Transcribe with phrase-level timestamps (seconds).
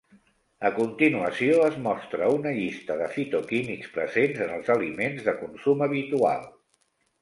[0.69, 6.55] A continuació es mostra una llista de fitoquímics presents en els aliments de consum habitual.